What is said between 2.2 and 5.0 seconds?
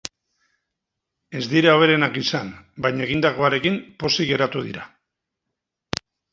izan, baina egindakoarekin pozik geratu dira.